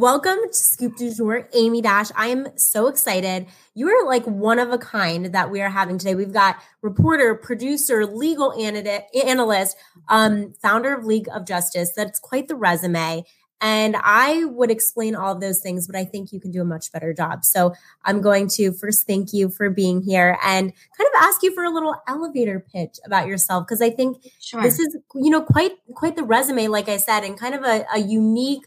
[0.00, 2.06] Welcome to Scoop du Jour, Amy Dash.
[2.16, 3.44] I am so excited.
[3.74, 6.14] You are like one of a kind that we are having today.
[6.14, 9.76] We've got reporter, producer, legal analyst,
[10.08, 11.92] um, founder of League of Justice.
[11.94, 13.24] That's quite the resume.
[13.60, 16.64] And I would explain all of those things, but I think you can do a
[16.64, 17.44] much better job.
[17.44, 21.54] So I'm going to first thank you for being here and kind of ask you
[21.54, 24.62] for a little elevator pitch about yourself because I think sure.
[24.62, 27.84] this is, you know, quite quite the resume, like I said, and kind of a,
[27.94, 28.66] a unique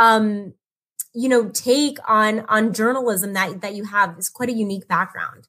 [0.00, 0.54] um
[1.14, 5.48] you know take on on journalism that that you have is quite a unique background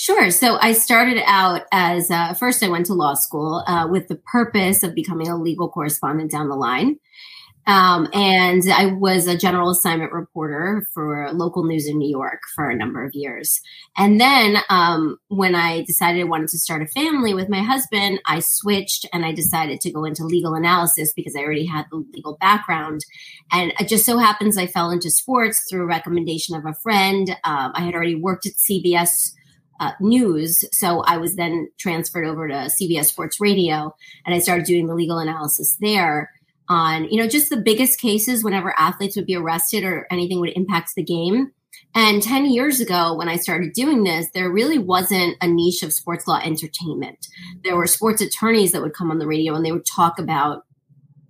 [0.00, 0.30] Sure.
[0.30, 4.14] So I started out as uh, first I went to law school uh, with the
[4.14, 7.00] purpose of becoming a legal correspondent down the line.
[7.68, 12.70] Um, and I was a general assignment reporter for local news in New York for
[12.70, 13.60] a number of years.
[13.94, 18.20] And then um, when I decided I wanted to start a family with my husband,
[18.24, 22.02] I switched and I decided to go into legal analysis because I already had the
[22.14, 23.02] legal background.
[23.52, 27.28] And it just so happens I fell into sports through a recommendation of a friend.
[27.44, 29.32] Um, I had already worked at CBS.
[29.80, 30.64] Uh, news.
[30.72, 33.94] So I was then transferred over to CBS Sports Radio
[34.26, 36.32] and I started doing the legal analysis there
[36.68, 40.52] on, you know, just the biggest cases whenever athletes would be arrested or anything would
[40.56, 41.52] impact the game.
[41.94, 45.92] And 10 years ago, when I started doing this, there really wasn't a niche of
[45.92, 47.26] sports law entertainment.
[47.64, 50.64] There were sports attorneys that would come on the radio and they would talk about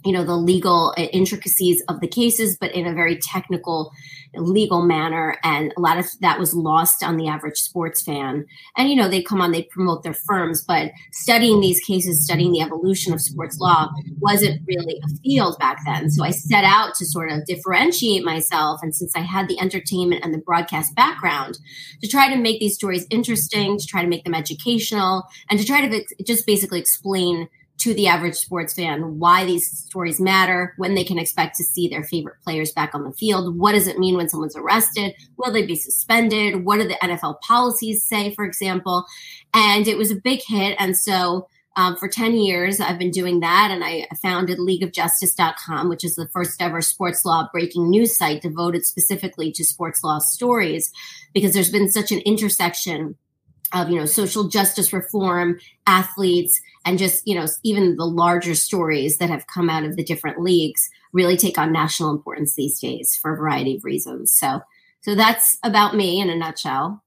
[0.04, 3.92] you know the legal uh, intricacies of the cases but in a very technical
[4.34, 5.36] legal manner.
[5.42, 8.46] And a lot of that was lost on the average sports fan.
[8.76, 12.52] And you know they come on they promote their firms but studying these cases studying
[12.52, 16.10] the evolution of sports law wasn't really a field back then.
[16.10, 18.80] So i set out to sort of differentiate myself.
[18.82, 21.58] And since i had the entertainment and the broadcast background
[22.02, 25.66] to try to make these stories interesting to try to make them educational and to
[25.66, 27.48] try to just basically explain
[27.78, 31.88] to the average sports fan why these stories matter, when they can expect to see
[31.88, 33.56] their favorite players back on the field.
[33.56, 35.14] What does it mean when someone's arrested?
[35.36, 36.64] Will they be suspended?
[36.64, 39.06] What do the NFL policies say, for example?
[39.54, 40.76] And it was a big hit.
[40.78, 43.70] And so um, for 10 years, I've been doing that.
[43.70, 48.84] And I founded leagueofjustice.com, which is the first ever sports law breaking news site devoted
[48.84, 50.90] specifically to sports law stories,
[51.32, 53.16] because there's been such an intersection
[53.72, 59.18] of, you know, social justice reform, athletes, and just you know even the larger stories
[59.18, 63.14] that have come out of the different leagues really take on national importance these days
[63.20, 64.32] for a variety of reasons.
[64.32, 64.60] So
[65.02, 67.02] so that's about me in a nutshell.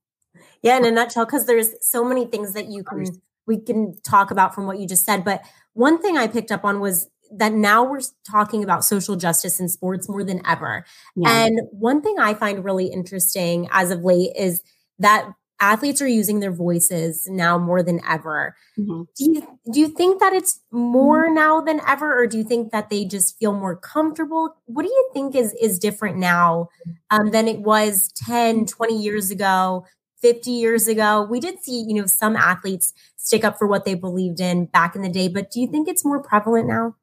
[0.61, 3.05] Yeah in a nutshell because there's so many things that you can
[3.47, 5.41] we can talk about from what you just said but
[5.73, 9.67] one thing i picked up on was that now we're talking about social justice in
[9.69, 10.85] sports more than ever.
[11.15, 11.45] Yeah.
[11.45, 14.61] and one thing i find really interesting as of late is
[14.99, 18.55] that athletes are using their voices now more than ever.
[18.77, 19.03] Mm-hmm.
[19.15, 21.35] Do you do you think that it's more mm-hmm.
[21.35, 24.55] now than ever, or do you think that they just feel more comfortable?
[24.65, 26.69] What do you think is is different now
[27.11, 29.85] um, than it was 10, 20 years ago,
[30.21, 31.27] 50 years ago?
[31.29, 34.95] We did see, you know, some athletes stick up for what they believed in back
[34.95, 36.95] in the day, but do you think it's more prevalent now?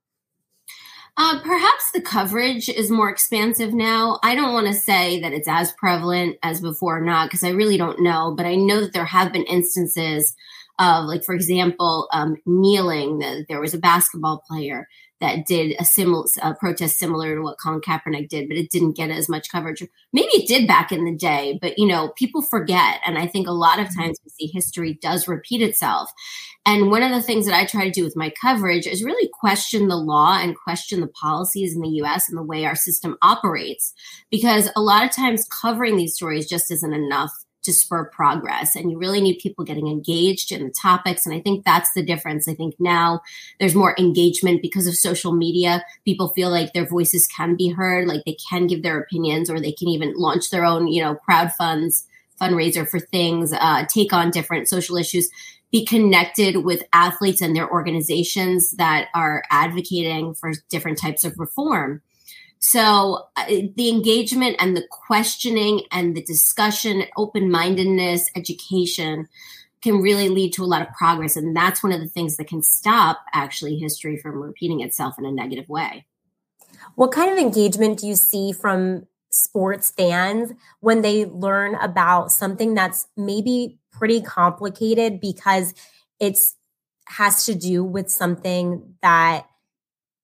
[1.21, 4.21] Uh, perhaps the coverage is more expansive now.
[4.23, 7.51] I don't want to say that it's as prevalent as before or not, because I
[7.51, 8.35] really don't know.
[8.37, 10.37] But I know that there have been instances
[10.79, 13.19] of, like, for example, um, kneeling.
[13.49, 14.87] There was a basketball player
[15.21, 16.25] that did a similar
[16.61, 19.83] protest similar to what Colin Kaepernick did, but it didn't get as much coverage.
[20.13, 23.01] Maybe it did back in the day, but you know, people forget.
[23.05, 24.03] And I think a lot of mm-hmm.
[24.03, 26.13] times we see history does repeat itself.
[26.69, 29.31] And one of the things that I try to do with my coverage is really
[29.33, 33.17] question the law and question the policies in the US and the way our system
[33.23, 33.95] operates.
[34.31, 38.77] Because a lot of times covering these stories just isn't enough to spur progress.
[38.77, 41.25] And you really need people getting engaged in the topics.
[41.25, 42.47] And I think that's the difference.
[42.47, 43.23] I think now
[43.59, 45.83] there's more engagement because of social media.
[46.05, 49.59] People feel like their voices can be heard, like they can give their opinions, or
[49.59, 52.07] they can even launch their own, you know, crowd funds,
[52.39, 55.31] fundraiser for things, uh, take on different social issues
[55.71, 62.03] be connected with athletes and their organizations that are advocating for different types of reform.
[62.59, 69.29] So uh, the engagement and the questioning and the discussion, open mindedness, education
[69.83, 71.37] can really lead to a lot of progress.
[71.37, 75.25] And that's one of the things that can stop actually history from repeating itself in
[75.25, 76.05] a negative way.
[76.97, 82.75] What kind of engagement do you see from sports fans when they learn about something
[82.75, 85.75] that's maybe pretty complicated because
[86.21, 86.57] it's
[87.07, 89.47] has to do with something that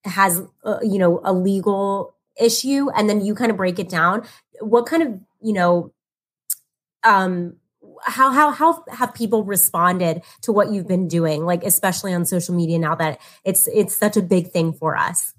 [0.03, 4.23] has uh, you know a legal issue and then you kind of break it down.
[4.59, 5.93] What kind of you know
[7.03, 7.55] um
[8.03, 12.53] how how how have people responded to what you've been doing like especially on social
[12.53, 15.33] media now that it's it's such a big thing for us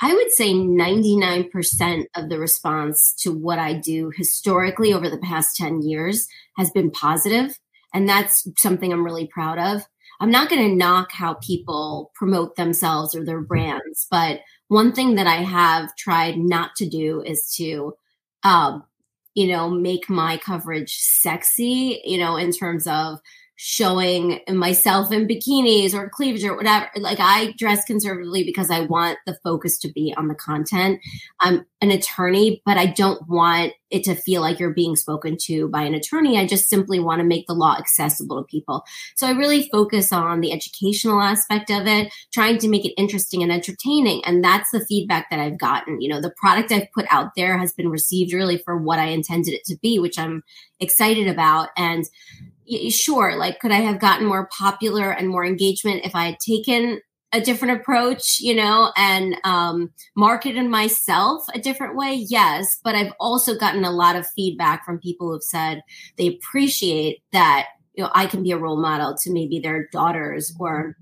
[0.00, 5.56] I would say 99% of the response to what I do historically over the past
[5.56, 6.26] 10 years
[6.56, 7.58] has been positive,
[7.92, 9.82] And that's something I'm really proud of.
[10.20, 15.16] I'm not going to knock how people promote themselves or their brands, but one thing
[15.16, 17.94] that I have tried not to do is to,
[18.44, 18.84] um,
[19.34, 23.18] you know, make my coverage sexy, you know, in terms of
[23.62, 26.88] showing myself in bikinis or cleavage or whatever.
[26.96, 30.98] Like I dress conservatively because I want the focus to be on the content.
[31.40, 35.68] I'm an attorney, but I don't want it to feel like you're being spoken to
[35.68, 36.38] by an attorney.
[36.38, 38.82] I just simply want to make the law accessible to people.
[39.14, 43.42] So I really focus on the educational aspect of it, trying to make it interesting
[43.42, 44.22] and entertaining.
[44.24, 46.00] And that's the feedback that I've gotten.
[46.00, 49.08] You know, the product I've put out there has been received really for what I
[49.08, 50.42] intended it to be, which I'm
[50.78, 51.68] excited about.
[51.76, 52.06] And
[52.90, 57.00] sure, like could I have gotten more popular and more engagement if I had taken
[57.32, 62.14] a different approach, you know, and um, marketed myself a different way?
[62.28, 62.80] Yes.
[62.82, 65.82] But I've also gotten a lot of feedback from people who've said
[66.16, 70.54] they appreciate that, you know, I can be a role model to maybe their daughters
[70.58, 70.96] or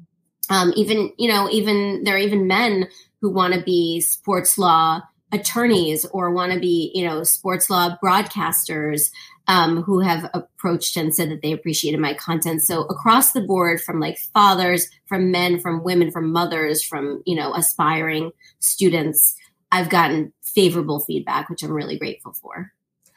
[0.51, 2.89] um, even, you know, even there are even men
[3.21, 5.01] who want to be sports law
[5.33, 9.11] attorneys or want to be, you know, sports law broadcasters
[9.49, 12.63] um, who have approached and said that they appreciated my content.
[12.63, 17.35] So across the board, from like fathers, from men, from women, from mothers, from you
[17.35, 18.31] know aspiring
[18.61, 19.35] students,
[19.73, 22.73] I've gotten favorable feedback, which I'm really grateful for.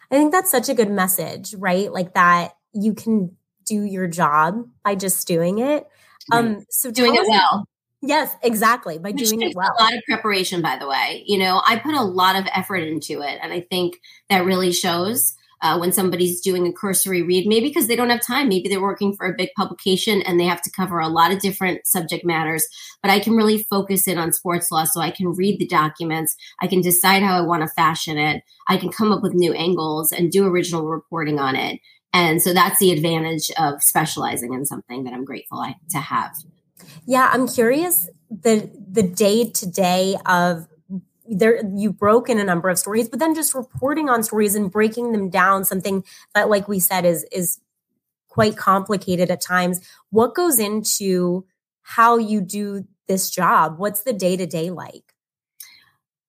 [0.09, 1.91] I think that's such a good message, right?
[1.91, 3.35] Like that you can
[3.65, 5.85] do your job by just doing it.
[6.31, 7.65] Um, so doing it well.
[8.01, 8.97] Yes, exactly.
[8.97, 9.73] By Which doing it well.
[9.77, 11.23] A lot of preparation, by the way.
[11.27, 13.99] You know, I put a lot of effort into it, and I think
[14.29, 18.25] that really shows uh, when somebody's doing a cursory read, maybe because they don't have
[18.25, 18.49] time.
[18.49, 21.39] Maybe they're working for a big publication and they have to cover a lot of
[21.39, 22.65] different subject matters.
[23.01, 26.35] But I can really focus in on sports law so I can read the documents.
[26.59, 28.43] I can decide how I want to fashion it.
[28.67, 31.79] I can come up with new angles and do original reporting on it.
[32.13, 36.35] And so that's the advantage of specializing in something that I'm grateful to have.
[37.05, 40.67] Yeah, I'm curious the the day to day of
[41.33, 44.71] there you broke in a number of stories but then just reporting on stories and
[44.71, 46.03] breaking them down something
[46.35, 47.59] that like we said is is
[48.31, 49.81] quite complicated at times.
[50.09, 51.45] What goes into
[51.81, 53.77] how you do this job?
[53.77, 55.13] What's the day to day like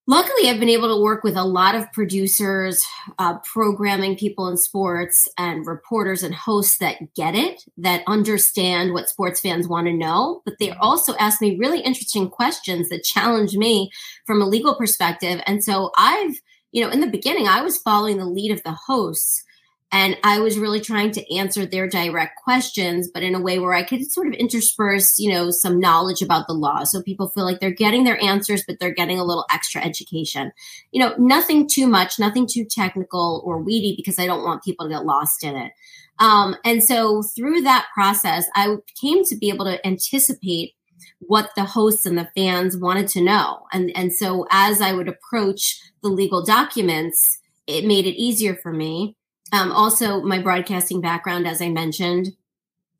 [0.06, 2.82] luckily i've been able to work with a lot of producers
[3.18, 9.08] uh, programming people in sports and reporters and hosts that get it that understand what
[9.08, 10.42] sports fans want to know.
[10.44, 13.90] But they also ask me really interesting questions that challenge me
[14.26, 15.40] from a legal perspective.
[15.46, 16.40] And so i've
[16.72, 19.44] you know in the beginning i was following the lead of the hosts
[19.92, 23.74] and I was really trying to answer their direct questions, but in a way where
[23.74, 26.84] I could sort of intersperse, you know, some knowledge about the law.
[26.84, 30.50] So people feel like they're getting their answers, but they're getting a little extra education.
[30.92, 34.86] You know, nothing too much, nothing too technical or weedy because I don't want people
[34.86, 35.72] to get lost in it.
[36.18, 40.72] Um, and so through that process, I came to be able to anticipate
[41.18, 43.66] what the hosts and the fans wanted to know.
[43.72, 48.72] And, and so as I would approach the legal documents, it made it easier for
[48.72, 49.16] me
[49.52, 52.28] um, also, my broadcasting background, as I mentioned,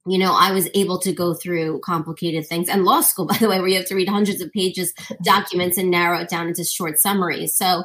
[0.07, 3.49] you know, I was able to go through complicated things and law school, by the
[3.49, 6.65] way, where you have to read hundreds of pages, documents, and narrow it down into
[6.65, 7.57] short summaries.
[7.57, 7.85] So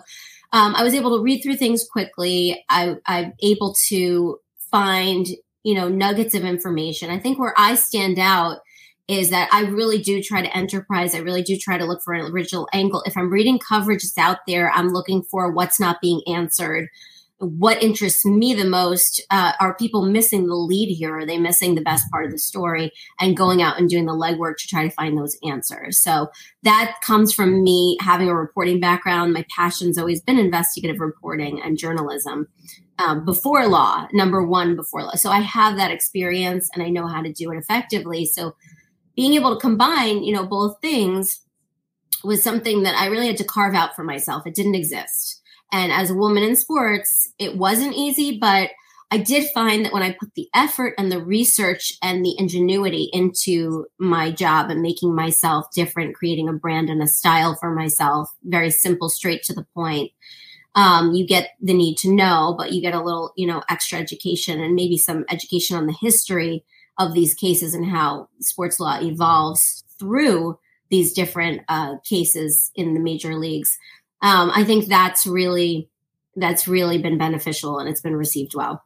[0.52, 2.64] um, I was able to read through things quickly.
[2.70, 4.40] I, I'm able to
[4.70, 5.28] find,
[5.64, 7.10] you know, nuggets of information.
[7.10, 8.60] I think where I stand out
[9.08, 11.16] is that I really do try to enterprise.
[11.16, 13.02] I really do try to look for an original angle.
[13.06, 16.90] If I'm reading coverage that's out there, I'm looking for what's not being answered
[17.40, 21.20] what interests me the most uh, are people missing the lead here?
[21.20, 22.92] Are they missing the best part of the story?
[23.20, 26.00] And going out and doing the legwork to try to find those answers.
[26.00, 26.30] So
[26.64, 29.34] that comes from me having a reporting background.
[29.34, 32.48] My passion's always been investigative reporting and journalism
[33.00, 35.14] um, before law number one before law.
[35.14, 38.26] So i have that experience and i know how to do it effectively.
[38.26, 38.56] So
[39.16, 41.42] being able to combine you know both things
[42.24, 44.48] was something that i really had to carve out for myself.
[44.48, 45.37] It didn't exist
[45.72, 48.72] and as a woman in sports, it wasn't easy, but
[49.10, 53.10] I did find that when I put the effort and the research and the ingenuity
[53.14, 58.30] into my job and making myself different, creating a brand and a style for myself,
[58.44, 60.12] very simple, straight to the point.
[60.76, 63.98] Um, you get the need to know, but you get a little, you know, extra
[63.98, 66.66] education and maybe some education on the history
[67.00, 70.60] of these cases and how sports law evolves through
[70.90, 73.78] these different uh, cases in the major leagues
[74.22, 75.90] um, I think that's really
[76.36, 78.84] that's really been beneficial and it's been received well.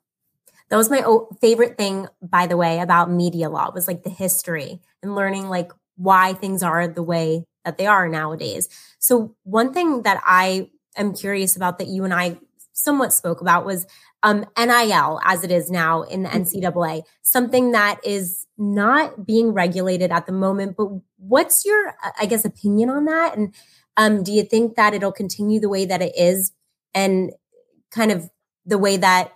[0.69, 1.03] That was my
[1.41, 5.71] favorite thing, by the way, about media law was like the history and learning like
[5.97, 8.69] why things are the way that they are nowadays.
[8.97, 12.37] So one thing that I am curious about that you and I
[12.83, 13.85] somewhat spoke about was
[14.23, 16.59] um, NIL as it is now in the mm-hmm.
[16.59, 20.75] NCAA, something that is not being regulated at the moment.
[20.77, 23.35] But what's your, I guess, opinion on that?
[23.35, 23.53] And
[23.97, 26.51] um, do you think that it'll continue the way that it is
[26.93, 27.31] and
[27.91, 28.29] kind of
[28.65, 29.31] the way that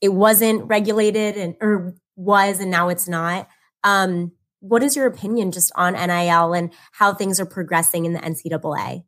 [0.00, 3.48] it wasn't regulated and or was and now it's not?
[3.84, 8.20] Um, what is your opinion just on NIL and how things are progressing in the
[8.20, 9.04] NCAA?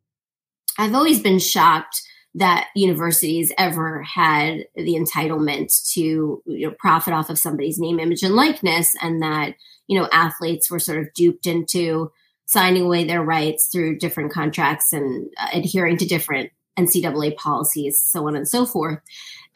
[0.77, 2.01] I've always been shocked
[2.35, 8.23] that universities ever had the entitlement to you know, profit off of somebody's name, image,
[8.23, 9.55] and likeness, and that
[9.87, 12.11] you know athletes were sort of duped into
[12.45, 18.27] signing away their rights through different contracts and uh, adhering to different NCAA policies, so
[18.27, 18.99] on and so forth.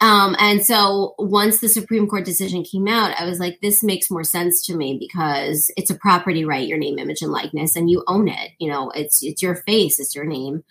[0.00, 4.10] Um, and so once the Supreme Court decision came out, I was like, this makes
[4.10, 7.90] more sense to me because it's a property right, your name, image, and likeness, and
[7.90, 8.52] you own it.
[8.58, 10.62] You know, it's it's your face, it's your name.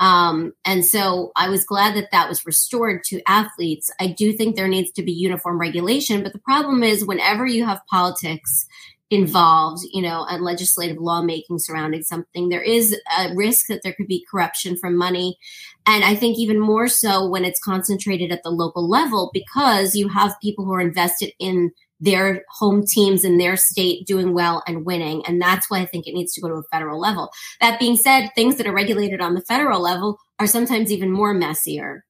[0.00, 3.92] Um, and so I was glad that that was restored to athletes.
[4.00, 7.64] I do think there needs to be uniform regulation, but the problem is whenever you
[7.64, 8.66] have politics
[9.10, 14.06] involved, you know, and legislative lawmaking surrounding something, there is a risk that there could
[14.06, 15.36] be corruption from money.
[15.86, 20.08] And I think even more so when it's concentrated at the local level because you
[20.08, 21.70] have people who are invested in
[22.00, 25.22] their home teams in their state doing well and winning.
[25.26, 27.30] And that's why I think it needs to go to a federal level.
[27.60, 31.32] That being said, things that are regulated on the federal level are sometimes even more
[31.32, 32.04] messier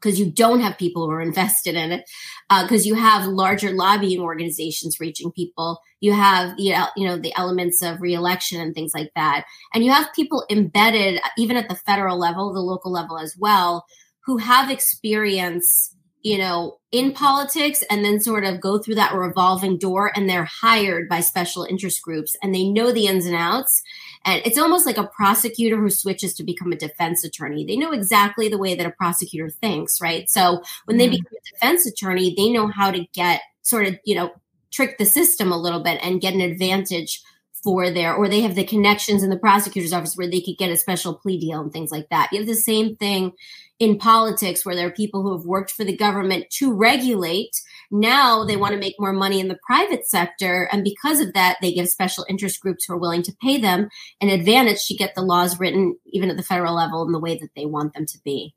[0.00, 2.08] because you don't have people who are invested in it
[2.48, 7.32] because uh, you have larger lobbying organizations reaching people you have the you know the
[7.36, 11.74] elements of reelection and things like that and you have people embedded even at the
[11.74, 13.84] federal level the local level as well
[14.24, 19.78] who have experience you know, in politics and then sort of go through that revolving
[19.78, 23.82] door and they're hired by special interest groups and they know the ins and outs.
[24.24, 27.64] And it's almost like a prosecutor who switches to become a defense attorney.
[27.64, 30.28] They know exactly the way that a prosecutor thinks, right?
[30.28, 31.12] So when they mm-hmm.
[31.12, 34.32] become a defense attorney, they know how to get sort of, you know,
[34.70, 37.22] trick the system a little bit and get an advantage
[37.62, 40.70] for their, or they have the connections in the prosecutor's office where they could get
[40.70, 42.28] a special plea deal and things like that.
[42.32, 43.32] You have the same thing
[43.80, 47.60] in politics where there are people who have worked for the government to regulate.
[47.90, 48.60] Now they mm-hmm.
[48.60, 50.68] want to make more money in the private sector.
[50.70, 53.88] And because of that, they give special interest groups who are willing to pay them
[54.20, 57.38] an advantage to get the laws written, even at the federal level, in the way
[57.38, 58.54] that they want them to be.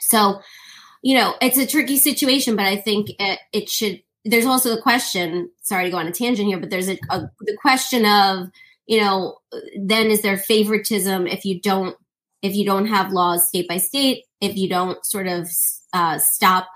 [0.00, 0.42] So,
[1.00, 4.02] you know, it's a tricky situation, but I think it, it should.
[4.24, 5.50] There's also the question.
[5.62, 8.50] Sorry to go on a tangent here, but there's a, a the question of,
[8.86, 9.38] you know,
[9.80, 11.96] then is there favoritism if you don't
[12.42, 15.48] if you don't have laws state by state, if you don't sort of
[15.92, 16.68] uh, stop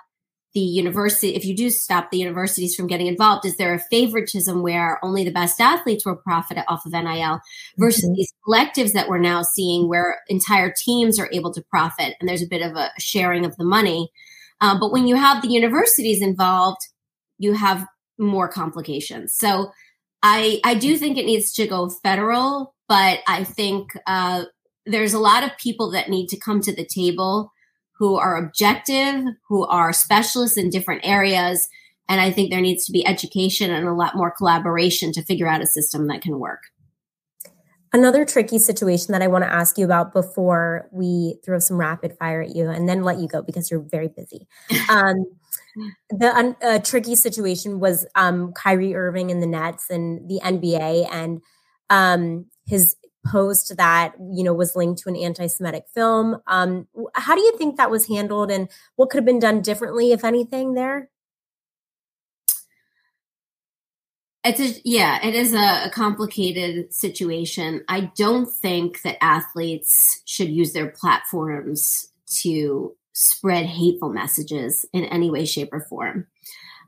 [0.55, 4.63] the university, if you do stop the universities from getting involved, is there a favoritism
[4.63, 7.41] where only the best athletes will profit off of NIL
[7.77, 8.15] versus mm-hmm.
[8.15, 12.43] these collectives that we're now seeing where entire teams are able to profit and there's
[12.43, 14.09] a bit of a sharing of the money?
[14.61, 16.81] Uh, but when you have the universities involved,
[17.39, 17.87] you have
[18.19, 19.37] more complications.
[19.37, 19.73] So
[20.23, 24.45] I I do think it needs to go federal, but I think uh,
[24.87, 27.53] there's a lot of people that need to come to the table
[27.99, 31.69] who are objective, who are specialists in different areas.
[32.09, 35.49] And I think there needs to be education and a lot more collaboration to figure
[35.49, 36.63] out a system that can work.
[37.93, 42.17] Another tricky situation that I want to ask you about before we throw some rapid
[42.19, 44.47] fire at you and then let you go because you're very busy.
[44.89, 45.27] Um,
[46.09, 51.43] the uh, tricky situation was um, Kyrie Irving in the Nets and the NBA and
[51.91, 52.97] um, his
[53.31, 56.41] post that you know was linked to an anti-Semitic film.
[56.47, 60.13] Um, how do you think that was handled, and what could have been done differently,
[60.13, 61.11] if anything, there?
[64.45, 67.83] It's a, yeah, it is a, a complicated situation.
[67.89, 75.31] I don't think that athletes should use their platforms to spread hateful messages in any
[75.31, 76.29] way, shape, or form.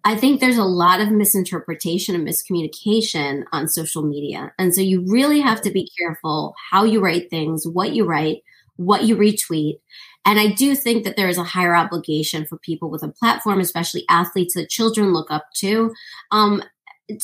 [0.08, 4.54] I think there's a lot of misinterpretation and miscommunication on social media.
[4.58, 8.42] And so you really have to be careful how you write things, what you write,
[8.76, 9.80] what you retweet.
[10.24, 13.60] And I do think that there is a higher obligation for people with a platform,
[13.60, 15.92] especially athletes that children look up to,
[16.30, 16.62] um,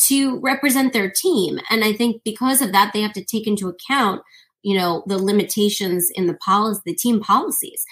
[0.08, 1.60] to represent their team.
[1.70, 4.20] And I think because of that, they have to take into account,
[4.60, 7.82] you know, the limitations in the policy, the team policies.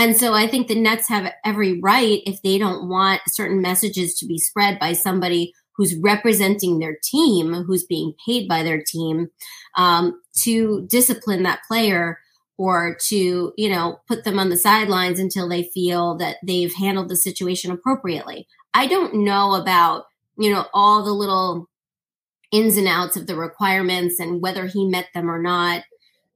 [0.00, 4.14] And so I think the Nets have every right if they don't want certain messages
[4.14, 9.28] to be spread by somebody who's representing their team, who's being paid by their team,
[9.76, 12.18] um, to discipline that player
[12.56, 17.10] or to, you know, put them on the sidelines until they feel that they've handled
[17.10, 18.48] the situation appropriately.
[18.72, 20.06] I don't know about,
[20.38, 21.68] you know, all the little
[22.50, 25.82] ins and outs of the requirements and whether he met them or not.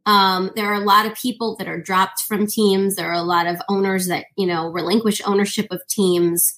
[0.07, 2.97] Um, there are a lot of people that are dropped from teams.
[2.97, 6.57] There are a lot of owners that, you know, relinquish ownership of teams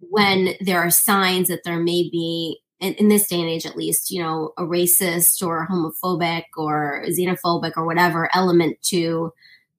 [0.00, 3.76] when there are signs that there may be, in, in this day and age at
[3.76, 9.32] least, you know, a racist or homophobic or xenophobic or whatever element to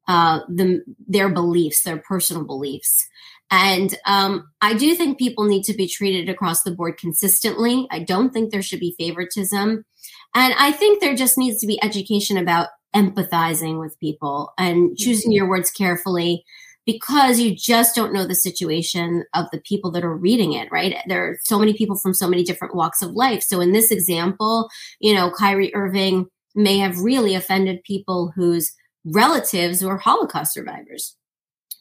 [0.08, 3.08] uh, the, their beliefs, their personal beliefs.
[3.52, 7.88] And um, I do think people need to be treated across the board consistently.
[7.90, 9.86] I don't think there should be favoritism.
[10.36, 15.32] And I think there just needs to be education about empathizing with people and choosing
[15.32, 16.44] your words carefully
[16.86, 20.96] because you just don't know the situation of the people that are reading it, right?
[21.08, 23.44] There are so many people from so many different walks of life.
[23.44, 24.70] So in this example,
[25.00, 28.74] you know, Kyrie Irving may have really offended people whose
[29.06, 31.16] relatives were Holocaust survivors,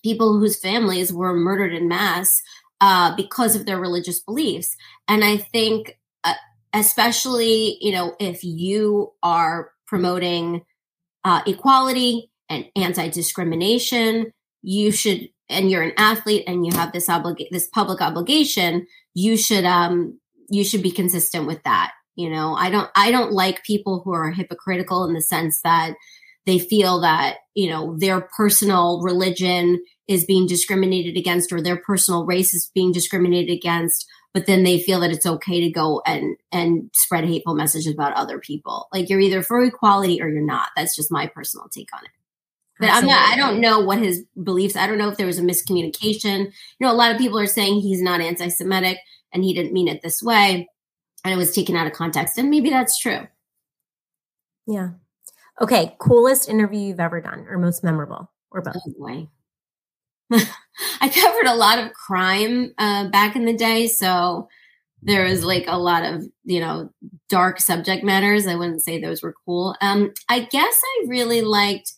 [0.03, 2.43] people whose families were murdered in mass
[2.83, 4.77] uh, because of their religious beliefs.
[5.09, 6.35] And I think, uh,
[6.75, 10.67] especially, you know, if you are promoting
[11.29, 14.33] uh, equality and anti-discrimination.
[14.63, 19.37] You should and you're an athlete and you have this obligate this public obligation you
[19.37, 20.19] should um
[20.51, 22.55] you should be consistent with that you know?
[22.55, 25.95] I don't i don't like people who are hypocritical in the sense that
[26.47, 32.25] they feel that you know their personal religion is being discriminated against or their personal
[32.27, 36.37] race is being discriminated against but then they feel that it's okay to go and
[36.53, 40.71] and spread hateful messages about other people like you're either for equality or you're not
[40.77, 42.11] that's just my personal take on it
[42.79, 43.13] but Absolutely.
[43.13, 45.43] I'm not, I don't know what his beliefs, I don't know if there was a
[45.43, 46.45] miscommunication.
[46.45, 48.99] You know, a lot of people are saying he's not anti Semitic
[49.33, 50.69] and he didn't mean it this way
[51.25, 52.39] and it was taken out of context.
[52.39, 53.27] And maybe that's true.
[54.67, 54.91] Yeah.
[55.61, 55.97] Okay.
[55.99, 58.77] Coolest interview you've ever done or most memorable or both?
[58.77, 59.29] Oh boy.
[61.01, 63.89] I covered a lot of crime uh, back in the day.
[63.89, 64.49] So
[65.03, 66.91] there was like a lot of, you know,
[67.29, 68.47] dark subject matters.
[68.47, 69.77] I wouldn't say those were cool.
[69.81, 71.93] Um, I guess I really liked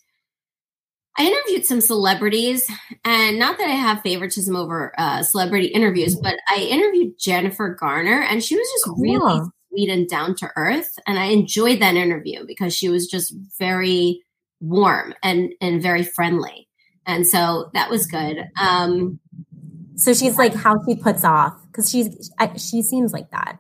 [1.21, 2.67] I interviewed some celebrities,
[3.05, 8.23] and not that I have favoritism over uh, celebrity interviews, but I interviewed Jennifer Garner,
[8.23, 9.03] and she was just cool.
[9.03, 10.99] really sweet and down to earth.
[11.07, 14.23] And I enjoyed that interview because she was just very
[14.61, 16.70] warm and and very friendly,
[17.11, 18.49] and so that was good.
[18.61, 19.19] Um,
[19.97, 23.59] so she's like how she puts off because she's she seems like that.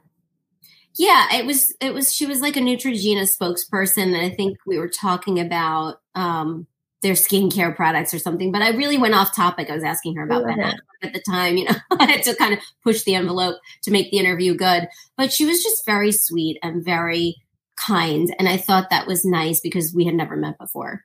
[0.96, 4.78] Yeah, it was it was she was like a Neutrogena spokesperson, and I think we
[4.78, 6.00] were talking about.
[6.14, 6.66] Um,
[7.02, 8.52] their skincare products or something.
[8.52, 9.70] But I really went off topic.
[9.70, 10.60] I was asking her about Ben
[11.02, 11.56] at the time.
[11.56, 14.88] You know, I had to kind of push the envelope to make the interview good.
[15.16, 17.36] But she was just very sweet and very
[17.76, 21.04] kind, and I thought that was nice because we had never met before.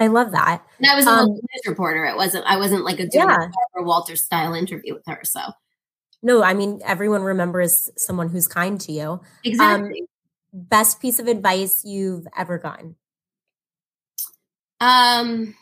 [0.00, 0.64] I love that.
[0.78, 2.06] And I was a um, news reporter.
[2.06, 2.46] It wasn't.
[2.46, 3.48] I wasn't like a doing yeah.
[3.76, 5.20] a Walter style interview with her.
[5.24, 5.40] So.
[6.22, 9.08] No, I mean everyone remembers someone who's kind to you.
[9.08, 10.00] Um, exactly.
[10.00, 10.06] Um,
[10.52, 12.96] best piece of advice you've ever gotten.
[14.80, 15.54] Um,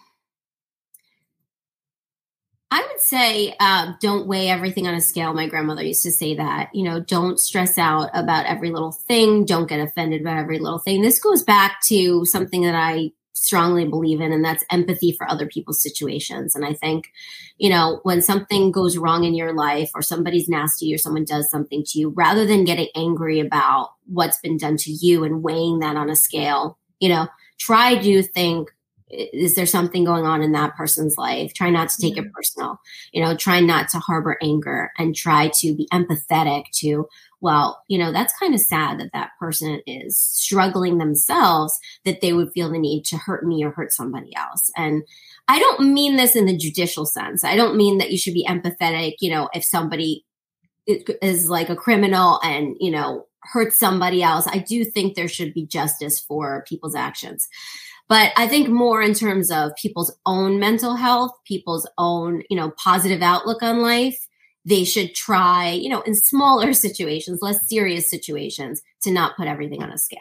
[2.70, 5.32] I would say uh, don't weigh everything on a scale.
[5.32, 6.74] My grandmother used to say that.
[6.74, 9.44] You know, don't stress out about every little thing.
[9.44, 11.02] Don't get offended about every little thing.
[11.02, 13.10] This goes back to something that I
[13.44, 16.54] strongly believe in, and that's empathy for other people's situations.
[16.54, 17.12] And I think,
[17.56, 21.50] you know, when something goes wrong in your life or somebody's nasty or someone does
[21.50, 25.78] something to you, rather than getting angry about what's been done to you and weighing
[25.80, 28.70] that on a scale, you know, try to think
[29.10, 31.54] is there something going on in that person's life?
[31.54, 32.78] Try not to take it personal.
[33.12, 37.08] You know try not to harbor anger and try to be empathetic to
[37.40, 42.32] well you know that's kind of sad that that person is struggling themselves that they
[42.32, 44.70] would feel the need to hurt me or hurt somebody else.
[44.76, 45.02] And
[45.48, 47.44] i don't mean this in the judicial sense.
[47.44, 50.24] I don't mean that you should be empathetic you know if somebody
[50.86, 54.46] is like a criminal and you know hurts somebody else.
[54.46, 57.48] I do think there should be justice for people's actions.
[58.08, 62.70] But I think more in terms of people's own mental health, people's own, you know,
[62.82, 64.27] positive outlook on life.
[64.68, 69.82] They should try, you know, in smaller situations, less serious situations, to not put everything
[69.82, 70.18] on a scale.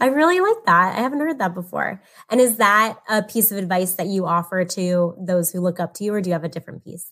[0.00, 0.96] I really like that.
[0.96, 2.00] I haven't heard that before.
[2.30, 5.94] And is that a piece of advice that you offer to those who look up
[5.94, 7.10] to you, or do you have a different piece?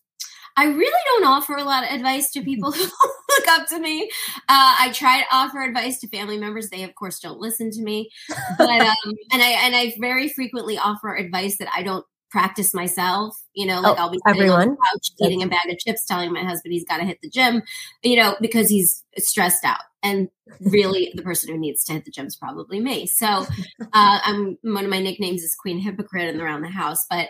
[0.58, 4.10] I really don't offer a lot of advice to people who look up to me.
[4.48, 6.70] Uh, I try to offer advice to family members.
[6.70, 8.10] They, of course, don't listen to me.
[8.56, 13.36] But um, and I and I very frequently offer advice that I don't practice myself.
[13.54, 16.32] You know, like oh, I'll be everyone on couch, eating a bag of chips, telling
[16.32, 17.62] my husband he's got to hit the gym.
[18.02, 19.80] You know, because he's stressed out.
[20.02, 20.28] And
[20.60, 23.06] really, the person who needs to hit the gym is probably me.
[23.06, 23.46] So, uh,
[23.92, 27.28] I'm one of my nicknames is Queen Hypocrite and around the house, but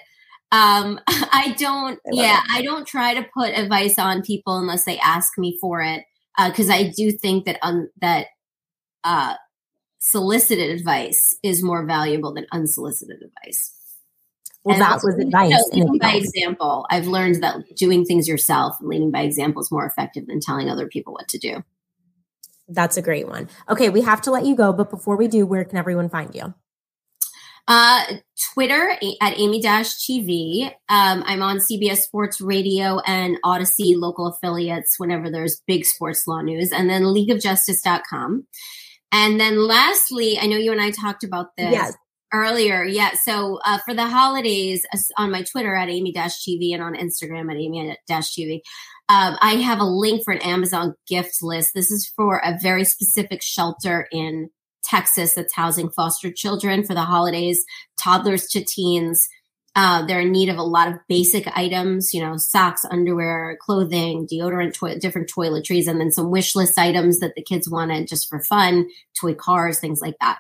[0.53, 2.51] um i don't I yeah it.
[2.53, 6.05] i don't try to put advice on people unless they ask me for it
[6.47, 8.29] because uh, i do think that um that
[9.07, 9.35] uh,
[9.99, 13.73] solicited advice is more valuable than unsolicited advice.
[14.66, 15.70] Well, and that was advice.
[15.72, 19.70] You know, by example, I've learned that doing things yourself and leading by example is
[19.70, 21.62] more effective than telling other people what to do.
[22.66, 23.48] That's a great one.
[23.68, 26.35] Okay, we have to let you go, but before we do, where can everyone find
[26.35, 26.52] you?
[27.68, 28.07] Uh,
[28.55, 28.90] Twitter
[29.22, 30.66] at Amy Dash TV.
[30.88, 36.40] Um, I'm on CBS Sports Radio and Audacy local affiliates whenever there's big sports law
[36.40, 38.48] news, and then leagueofjustice.com.
[39.12, 41.94] And then lastly, I know you and I talked about this yes.
[42.37, 42.85] Earlier.
[42.85, 43.12] Yeah.
[43.14, 44.85] So uh, for the holidays
[45.16, 48.61] on my Twitter at Amy TV and on Instagram at Amy TV,
[49.09, 51.72] um, I have a link for an Amazon gift list.
[51.75, 54.51] This is for a very specific shelter in
[54.83, 57.64] Texas that's housing foster children for the holidays,
[58.01, 59.29] toddlers to teens.
[59.77, 64.27] Uh, they're in need of a lot of basic items, you know, socks, underwear, clothing,
[64.27, 68.29] deodorant, to- different toiletries, and then some wish list items that the kids wanted just
[68.29, 68.88] for fun,
[69.20, 70.38] toy cars, things like that.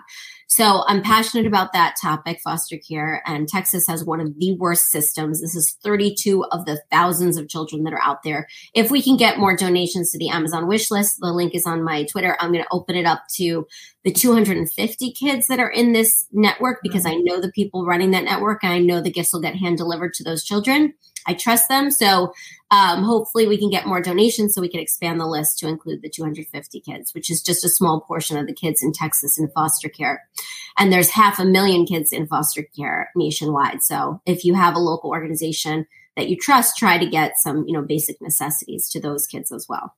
[0.48, 3.22] So I'm passionate about that topic, foster care.
[3.26, 5.40] And Texas has one of the worst systems.
[5.40, 8.46] This is 32 of the thousands of children that are out there.
[8.72, 11.82] If we can get more donations to the Amazon wish list, the link is on
[11.82, 12.36] my Twitter.
[12.40, 13.66] I'm going to open it up to
[14.04, 17.18] the 250 kids that are in this network because mm-hmm.
[17.18, 19.78] I know the people running that network and I know the gifts will get hand
[19.78, 20.94] delivered to those children.
[21.26, 21.90] I trust them.
[21.90, 22.32] So
[22.70, 26.02] um, hopefully we can get more donations so we can expand the list to include
[26.02, 29.48] the 250 kids, which is just a small portion of the kids in Texas in
[29.50, 30.26] foster care.
[30.78, 33.82] And there's half a million kids in foster care nationwide.
[33.82, 35.86] So if you have a local organization
[36.16, 39.66] that you trust, try to get some, you know, basic necessities to those kids as
[39.68, 39.94] well.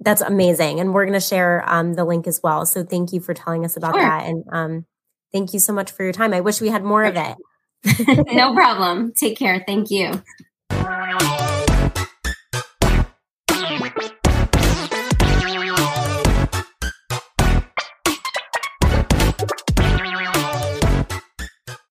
[0.00, 0.80] That's amazing.
[0.80, 2.66] And we're going to share um, the link as well.
[2.66, 4.02] So thank you for telling us about sure.
[4.02, 4.26] that.
[4.26, 4.86] And um,
[5.32, 6.34] thank you so much for your time.
[6.34, 7.36] I wish we had more of it.
[8.32, 9.12] no problem.
[9.12, 9.62] Take care.
[9.66, 10.22] Thank you.